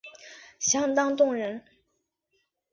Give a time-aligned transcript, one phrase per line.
[0.59, 1.63] 相当动人